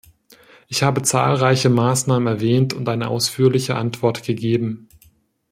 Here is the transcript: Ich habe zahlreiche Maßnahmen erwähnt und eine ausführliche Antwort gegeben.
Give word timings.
Ich 0.67 0.81
habe 0.81 1.03
zahlreiche 1.03 1.69
Maßnahmen 1.69 2.25
erwähnt 2.27 2.73
und 2.73 2.89
eine 2.89 3.07
ausführliche 3.07 3.75
Antwort 3.75 4.23
gegeben. 4.23 4.89